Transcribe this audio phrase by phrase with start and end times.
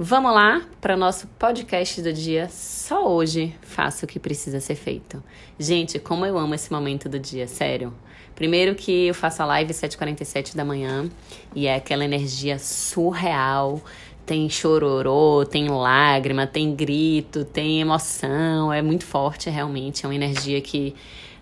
[0.00, 2.48] Vamos lá para o nosso podcast do dia.
[2.48, 5.20] Só hoje faço o que precisa ser feito.
[5.58, 7.92] Gente, como eu amo esse momento do dia, sério.
[8.32, 11.10] Primeiro que eu faço a live 7h47 da manhã
[11.52, 13.82] e é aquela energia surreal.
[14.24, 18.72] Tem chororô, tem lágrima, tem grito, tem emoção.
[18.72, 20.06] É muito forte, realmente.
[20.06, 20.94] É uma energia que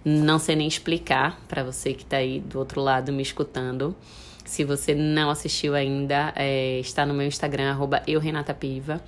[0.02, 3.94] não sei nem explicar para você que está aí do outro lado me escutando.
[4.46, 9.02] Se você não assistiu ainda, é, está no meu Instagram, arroba eurenatapiva.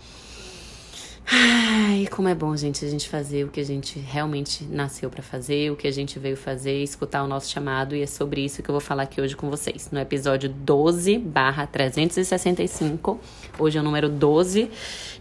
[1.31, 5.23] Ai, como é bom, gente, a gente fazer o que a gente realmente nasceu para
[5.23, 8.63] fazer, o que a gente veio fazer, escutar o nosso chamado, e é sobre isso
[8.63, 13.21] que eu vou falar aqui hoje com vocês, no episódio 12 barra 365.
[13.59, 14.71] Hoje é o número 12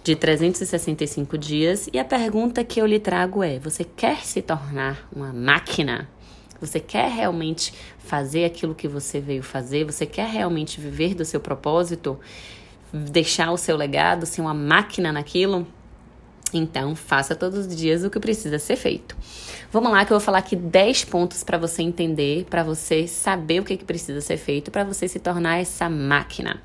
[0.01, 5.09] de 365 dias, e a pergunta que eu lhe trago é: você quer se tornar
[5.13, 6.07] uma máquina
[6.59, 9.85] você quer realmente fazer aquilo que você veio fazer?
[9.85, 12.19] Você quer realmente viver do seu propósito?
[12.91, 15.67] Deixar o seu legado, ser uma máquina naquilo?
[16.53, 19.17] Então, faça todos os dias o que precisa ser feito.
[19.71, 23.59] Vamos lá que eu vou falar aqui 10 pontos para você entender, para você saber
[23.59, 26.61] o que, que precisa ser feito, para você se tornar essa máquina.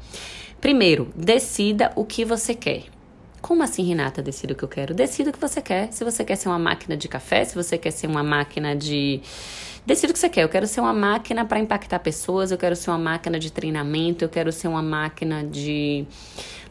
[0.61, 2.85] Primeiro, decida o que você quer.
[3.41, 4.95] Como assim, Renata, decida o que eu quero?
[4.95, 5.93] Decida o que você quer.
[5.93, 9.20] Se você quer ser uma máquina de café, se você quer ser uma máquina de
[9.85, 10.45] Decida o que você quer.
[10.45, 14.25] Eu quero ser uma máquina para impactar pessoas, eu quero ser uma máquina de treinamento,
[14.25, 16.07] eu quero ser uma máquina de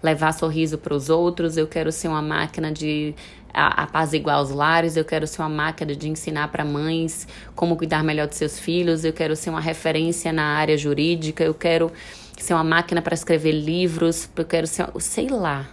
[0.02, 3.14] levar sorriso para os outros, eu quero ser uma máquina de
[3.54, 8.28] apaziguar os lares, eu quero ser uma máquina de ensinar para mães como cuidar melhor
[8.28, 11.92] de seus filhos, eu quero ser uma referência na área jurídica, eu quero
[12.38, 15.68] ser uma máquina para escrever livros, eu quero ser, sei lá,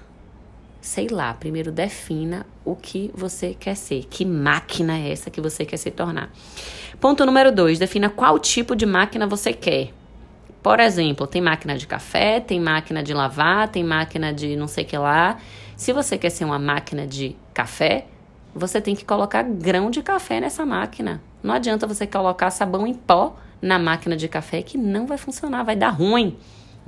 [0.80, 5.64] sei lá, primeiro defina o que você quer ser, que máquina é essa que você
[5.64, 6.30] quer se tornar.
[7.00, 9.92] Ponto número dois, defina qual tipo de máquina você quer.
[10.62, 14.84] Por exemplo, tem máquina de café, tem máquina de lavar, tem máquina de não sei
[14.84, 15.38] que lá.
[15.76, 18.06] Se você quer ser uma máquina de café,
[18.54, 21.22] você tem que colocar grão de café nessa máquina.
[21.42, 25.62] Não adianta você colocar sabão em pó na máquina de café que não vai funcionar,
[25.62, 26.36] vai dar ruim.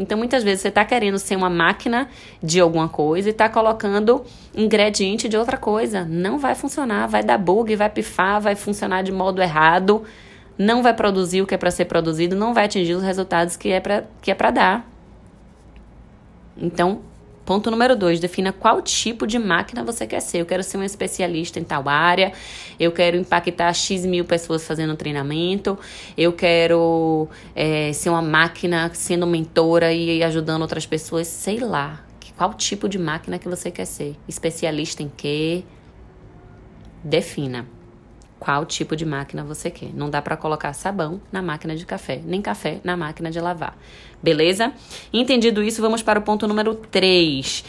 [0.01, 2.09] Então, muitas vezes você está querendo ser uma máquina
[2.43, 4.25] de alguma coisa e está colocando
[4.55, 6.07] ingrediente de outra coisa.
[6.07, 10.03] Não vai funcionar, vai dar bug, vai pifar, vai funcionar de modo errado,
[10.57, 13.69] não vai produzir o que é para ser produzido, não vai atingir os resultados que
[13.69, 14.91] é para é dar.
[16.57, 17.03] Então,
[17.51, 20.39] Ponto número dois, defina qual tipo de máquina você quer ser.
[20.39, 22.33] Eu quero ser um especialista em tal área,
[22.79, 25.77] eu quero impactar X mil pessoas fazendo treinamento,
[26.17, 32.05] eu quero é, ser uma máquina sendo mentora e ajudando outras pessoas, sei lá.
[32.37, 34.15] Qual tipo de máquina que você quer ser?
[34.29, 35.65] Especialista em quê?
[37.03, 37.67] Defina
[38.41, 39.93] qual tipo de máquina você quer.
[39.95, 43.77] Não dá para colocar sabão na máquina de café, nem café na máquina de lavar.
[44.23, 44.73] Beleza?
[45.13, 47.65] Entendido isso, vamos para o ponto número 3.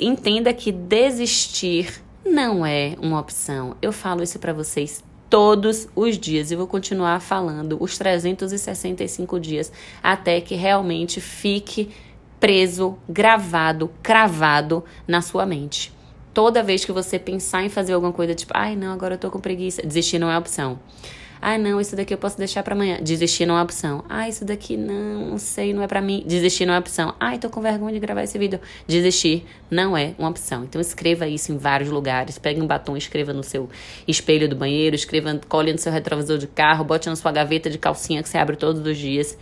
[0.00, 3.76] Entenda que desistir não é uma opção.
[3.82, 9.70] Eu falo isso para vocês todos os dias e vou continuar falando os 365 dias
[10.02, 11.90] até que realmente fique
[12.40, 15.97] preso, gravado, cravado na sua mente
[16.38, 19.28] toda vez que você pensar em fazer alguma coisa, tipo, ai não, agora eu tô
[19.28, 20.78] com preguiça, desistir não é opção.
[21.42, 23.00] Ah, não, isso daqui eu posso deixar para amanhã.
[23.02, 24.04] Desistir não é opção.
[24.08, 26.22] Ah, isso daqui não, não sei, não é para mim.
[26.24, 27.12] Desistir não é opção.
[27.18, 28.60] Ai, tô com vergonha de gravar esse vídeo.
[28.86, 30.62] Desistir não é uma opção.
[30.62, 32.38] Então escreva isso em vários lugares.
[32.38, 33.68] Pegue um batom, escreva no seu
[34.06, 37.78] espelho do banheiro, escreva, colhe no seu retrovisor de carro, bote na sua gaveta de
[37.78, 39.36] calcinha que você abre todos os dias.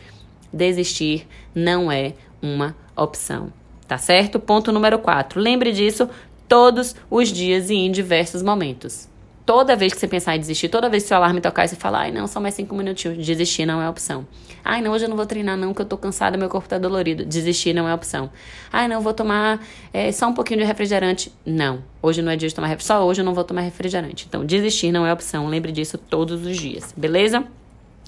[0.50, 3.52] Desistir não é uma opção.
[3.86, 4.40] Tá certo?
[4.40, 5.40] Ponto número 4.
[5.40, 6.08] Lembre disso
[6.48, 9.08] todos os dias e em diversos momentos.
[9.46, 12.00] Toda vez que você pensar em desistir, toda vez que seu alarme tocar você falar,
[12.00, 14.26] ai não, só mais cinco minutinhos, desistir não é opção.
[14.64, 16.78] Ai não, hoje eu não vou treinar não, que eu tô cansada, meu corpo tá
[16.78, 17.24] dolorido.
[17.24, 18.28] Desistir não é opção.
[18.72, 21.32] Ai não, vou tomar é, só um pouquinho de refrigerante.
[21.46, 24.26] Não, hoje não é dia de tomar refrigerante, só hoje eu não vou tomar refrigerante.
[24.28, 27.44] Então, desistir não é opção, lembre disso todos os dias, beleza?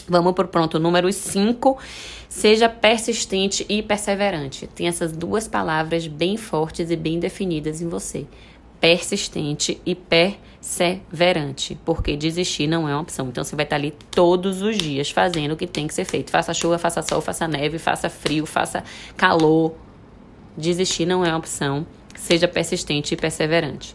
[0.09, 1.79] Vamos pro pronto número 5.
[2.29, 4.67] Seja persistente e perseverante.
[4.67, 8.27] Tem essas duas palavras bem fortes e bem definidas em você.
[8.81, 13.29] Persistente e perseverante, porque desistir não é uma opção.
[13.29, 16.31] Então você vai estar ali todos os dias fazendo o que tem que ser feito.
[16.31, 18.85] Faça chuva, faça sol, faça neve, faça frio, faça
[19.17, 19.75] calor.
[20.57, 21.87] Desistir não é uma opção.
[22.19, 23.95] Seja persistente e perseverante.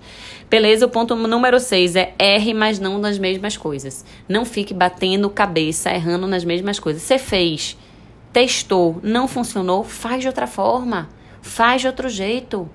[0.50, 4.06] Beleza, o ponto número 6 é erre, mas não nas mesmas coisas.
[4.28, 7.02] Não fique batendo cabeça, errando nas mesmas coisas.
[7.02, 7.78] Você fez,
[8.32, 11.10] testou, não funcionou, faz de outra forma.
[11.42, 12.70] Faz de outro jeito.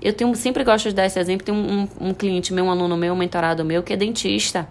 [0.00, 1.44] Eu tenho, sempre gosto de dar esse exemplo.
[1.44, 4.66] Tem um, um, um cliente meu, um aluno meu, um mentorado meu, que é dentista.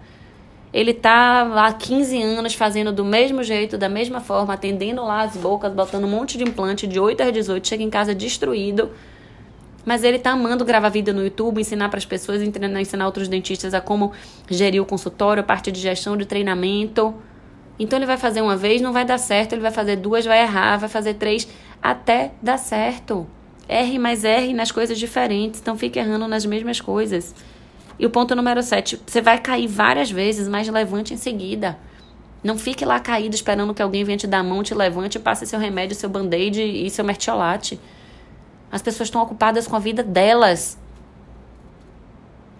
[0.72, 5.36] Ele tá há 15 anos fazendo do mesmo jeito, da mesma forma, atendendo lá as
[5.36, 8.90] bocas, botando um monte de implante de 8 a 18, chega em casa destruído
[9.84, 13.74] Mas ele tá amando gravar vídeo no YouTube, ensinar para as pessoas, ensinar outros dentistas
[13.74, 14.12] a como
[14.48, 17.14] gerir o consultório, a parte de gestão de treinamento.
[17.78, 20.40] Então ele vai fazer uma vez, não vai dar certo, ele vai fazer duas, vai
[20.40, 21.46] errar, vai fazer três,
[21.82, 23.26] até dar certo.
[23.68, 27.34] R mais R nas coisas diferentes, então fique errando nas mesmas coisas.
[27.98, 31.78] E o ponto número sete, você vai cair várias vezes, mas levante em seguida.
[32.42, 35.46] Não fique lá caído esperando que alguém venha te dar a mão, te levante, passe
[35.46, 37.80] seu remédio, seu band-aid e seu mertiolate.
[38.74, 40.76] As pessoas estão ocupadas com a vida delas.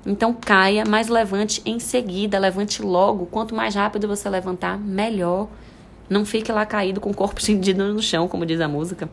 [0.07, 3.27] Então caia, mas levante em seguida, levante logo.
[3.27, 5.49] Quanto mais rápido você levantar, melhor.
[6.09, 9.11] Não fique lá caído com o corpo estendido no chão, como diz a música.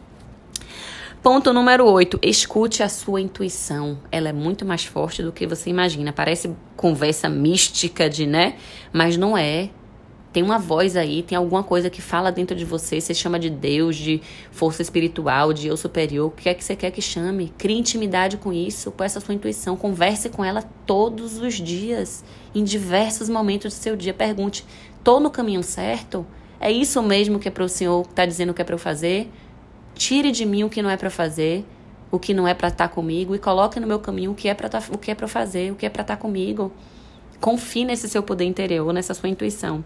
[1.24, 2.20] Ponto número 8.
[2.22, 3.98] Escute a sua intuição.
[4.12, 6.14] Ela é muito mais forte do que você imagina.
[6.14, 8.58] Parece conversa mística de, né?
[8.94, 9.72] Mas não é.
[10.34, 13.50] Tem uma voz aí, tem alguma coisa que fala dentro de você, você chama de
[13.50, 17.52] Deus, de força espiritual, de eu superior, o que é que você quer que chame?
[17.58, 22.24] Crie intimidade com isso, com essa sua intuição, converse com ela todos os dias,
[22.56, 24.14] em diversos momentos do seu dia.
[24.14, 24.66] Pergunte:
[25.04, 26.26] tô no caminho certo?
[26.62, 29.30] É isso mesmo que é para o Senhor está dizendo que é para eu fazer?
[29.96, 31.66] Tire de mim o que não é para fazer,
[32.10, 34.48] o que não é para estar tá comigo e coloque no meu caminho o que
[34.48, 36.72] é para tá, o que é para fazer, o que é para estar tá comigo.
[37.42, 39.84] Confie nesse seu poder interior, nessa sua intuição.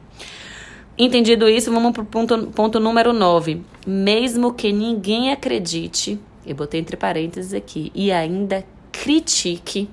[0.98, 3.62] Entendido isso, vamos para o ponto, ponto número 9.
[3.88, 9.90] Mesmo que ninguém acredite, eu botei entre parênteses aqui, e ainda critique,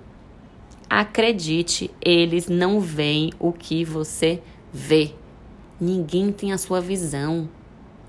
[0.91, 4.43] acredite, eles não veem o que você
[4.73, 5.13] vê.
[5.81, 7.49] Ninguém tem a sua visão.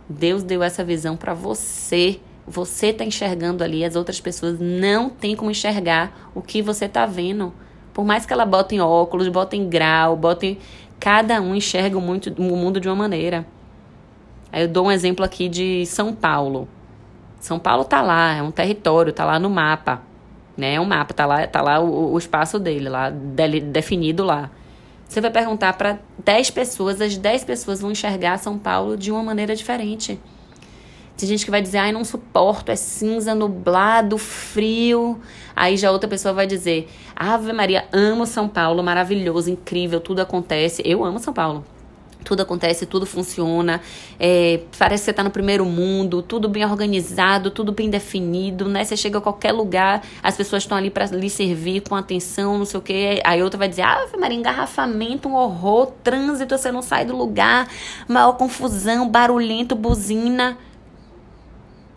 [0.07, 2.19] Deus deu essa visão para você.
[2.45, 7.05] Você está enxergando ali, as outras pessoas não têm como enxergar o que você está
[7.05, 7.53] vendo.
[7.93, 10.59] Por mais que ela bote em óculos, bote em grau, bote.
[10.99, 13.45] Cada um enxerga muito, o mundo de uma maneira.
[14.51, 16.67] Aí eu dou um exemplo aqui de São Paulo.
[17.39, 20.01] São Paulo tá lá, é um território, tá lá no mapa.
[20.55, 20.75] Né?
[20.75, 24.49] É um mapa, tá lá, tá lá o, o espaço dele, lá, definido lá.
[25.07, 29.21] Você vai perguntar para 10 pessoas, as 10 pessoas vão enxergar São Paulo de uma
[29.21, 30.19] maneira diferente.
[31.15, 35.19] Tem gente que vai dizer, ai, não suporto, é cinza, nublado, frio.
[35.55, 40.81] Aí já outra pessoa vai dizer, Ave Maria, amo São Paulo, maravilhoso, incrível, tudo acontece.
[40.83, 41.63] Eu amo São Paulo.
[42.23, 43.81] Tudo acontece, tudo funciona.
[44.19, 48.83] É, parece que você está no primeiro mundo, tudo bem organizado, tudo bem definido, né?
[48.83, 52.65] Você chega a qualquer lugar, as pessoas estão ali para lhe servir com atenção, não
[52.65, 53.21] sei o quê.
[53.25, 57.67] Aí outra vai dizer, Ave Maria, engarrafamento, um horror, trânsito, você não sai do lugar,
[58.07, 60.57] maior confusão, barulhento, buzina.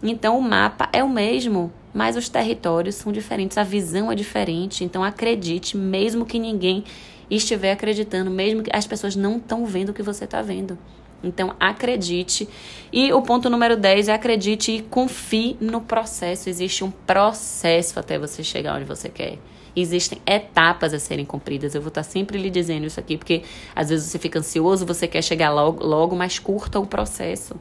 [0.02, 4.84] Então o mapa é o mesmo, mas os territórios são diferentes, a visão é diferente.
[4.84, 6.84] Então acredite, mesmo que ninguém
[7.30, 10.78] estiver acreditando, mesmo que as pessoas não estão vendo o que você está vendo.
[11.22, 12.48] Então acredite.
[12.92, 16.48] E o ponto número 10 é acredite e confie no processo.
[16.48, 19.38] Existe um processo até você chegar onde você quer.
[19.74, 21.74] Existem etapas a serem cumpridas.
[21.74, 23.42] Eu vou estar sempre lhe dizendo isso aqui, porque
[23.74, 27.56] às vezes você fica ansioso, você quer chegar logo, logo mas curta o processo.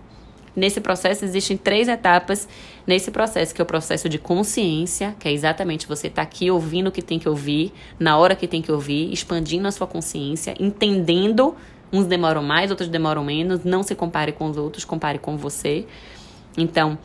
[0.56, 2.48] Nesse processo existem três etapas
[2.88, 6.50] nesse processo, que é o processo de consciência, que é exatamente você estar tá aqui
[6.50, 9.86] ouvindo o que tem que ouvir, na hora que tem que ouvir, expandindo a sua
[9.86, 11.56] consciência, entendendo,
[11.92, 15.86] uns demoram mais, outros demoram menos, não se compare com os outros, compare com você.
[16.57, 16.98] Então,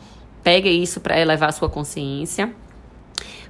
[0.43, 2.53] pegue isso para elevar a sua consciência.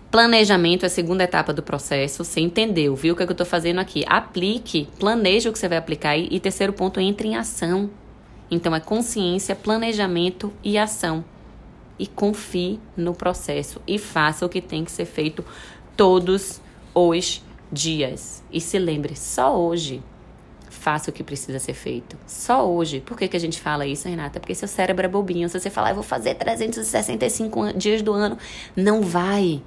[0.10, 2.26] Planejamento é a segunda etapa do processo.
[2.26, 4.04] Você entendeu, viu o que, é que eu estou fazendo aqui?
[4.08, 6.18] Aplique, planeje o que você vai aplicar.
[6.18, 7.90] E, e terceiro ponto, entre em ação.
[8.52, 11.24] Então, é consciência, planejamento e ação.
[11.98, 15.44] E confie no processo e faça o que tem que ser feito
[15.96, 16.62] todos
[16.94, 17.42] os
[17.72, 18.44] dias.
[18.52, 20.04] E se lembre, só hoje
[20.82, 22.18] faça o que precisa ser feito.
[22.26, 23.02] Só hoje.
[23.02, 24.40] Por que, que a gente fala isso, Renata?
[24.40, 25.48] Porque seu cérebro é bobinho.
[25.48, 28.38] Se você falar, eu vou fazer 365 dias do ano,
[28.76, 29.62] não vai.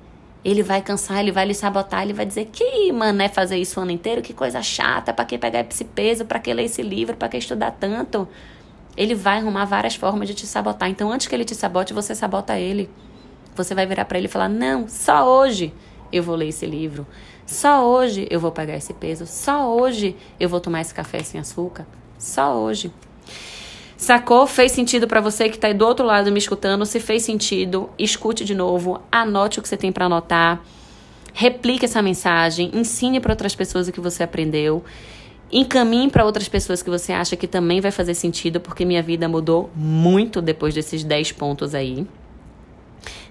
[0.44, 3.82] Ele vai cansar, ele vai lhe sabotar, ele vai dizer que mané fazer isso o
[3.82, 7.16] ano inteiro, que coisa chata, para que pegar esse peso, para que ler esse livro,
[7.16, 8.28] para que estudar tanto
[8.96, 10.88] ele vai arrumar várias formas de te sabotar.
[10.88, 12.88] Então, antes que ele te sabote, você sabota ele.
[13.56, 15.72] Você vai virar para ele e falar: Não, só hoje
[16.12, 17.06] eu vou ler esse livro.
[17.46, 19.26] Só hoje eu vou pagar esse peso.
[19.26, 21.86] Só hoje eu vou tomar esse café sem açúcar.
[22.18, 22.92] Só hoje.
[23.96, 24.46] Sacou?
[24.46, 26.84] Fez sentido para você que está aí do outro lado me escutando?
[26.84, 30.60] Se fez sentido, escute de novo, anote o que você tem para anotar,
[31.32, 34.84] replique essa mensagem, ensine para outras pessoas o que você aprendeu.
[35.52, 39.28] Encaminhe para outras pessoas que você acha que também vai fazer sentido, porque minha vida
[39.28, 42.06] mudou muito depois desses 10 pontos aí.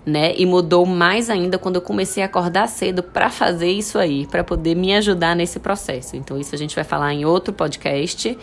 [0.06, 0.34] Né?
[0.38, 4.44] E mudou mais ainda quando eu comecei a acordar cedo para fazer isso aí, para
[4.44, 6.16] poder me ajudar nesse processo.
[6.18, 8.38] Então isso a gente vai falar em outro podcast,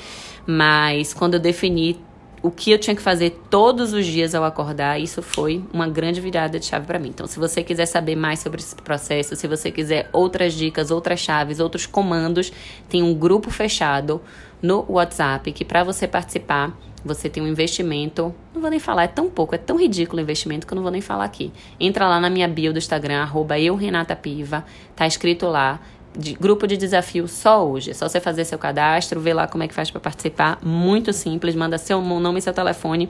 [0.47, 2.01] mas quando eu defini
[2.43, 6.21] o que eu tinha que fazer todos os dias ao acordar, isso foi uma grande
[6.21, 7.11] virada de chave para mim.
[7.11, 11.21] Então, se você quiser saber mais sobre esse processo, se você quiser outras dicas, outras
[11.21, 12.51] chaves, outros comandos,
[12.89, 14.23] tem um grupo fechado
[14.63, 19.09] no WhatsApp que para você participar, você tem um investimento, não vou nem falar, é
[19.09, 21.53] tão pouco, é tão ridículo o investimento que eu não vou nem falar aqui.
[21.79, 25.81] Entra lá na minha bio do Instagram, arroba eu, Renata Piva, tá escrito lá,
[26.17, 27.91] de grupo de desafio só hoje.
[27.91, 30.59] É só você fazer seu cadastro, ver lá como é que faz para participar.
[30.63, 33.09] Muito simples, manda seu nome e seu telefone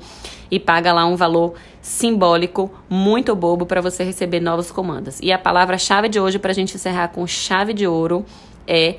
[0.50, 5.18] e paga lá um valor simbólico muito bobo para você receber novos comandos.
[5.20, 8.24] E a palavra-chave de hoje para a gente encerrar com chave de ouro
[8.66, 8.96] é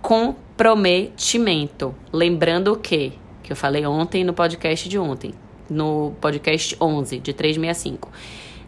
[0.00, 1.94] comprometimento.
[2.12, 5.34] Lembrando que que eu falei ontem no podcast de ontem,
[5.68, 8.08] no podcast 11 de 365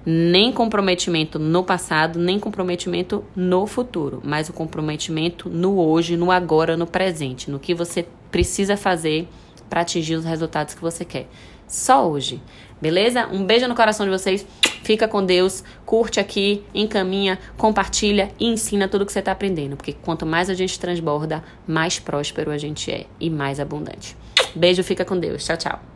[0.04, 6.76] nem comprometimento no passado, nem comprometimento no futuro, mas o comprometimento no hoje, no agora,
[6.76, 9.28] no presente, no que você precisa fazer
[9.68, 11.26] para atingir os resultados que você quer.
[11.66, 12.40] Só hoje.
[12.80, 13.26] Beleza?
[13.32, 14.46] Um beijo no coração de vocês.
[14.82, 19.94] Fica com Deus, curte aqui, encaminha, compartilha e ensina tudo que você está aprendendo, porque
[19.94, 24.14] quanto mais a gente transborda, mais próspero a gente é e mais abundante.
[24.54, 25.42] Beijo, fica com Deus.
[25.42, 25.93] Tchau, tchau.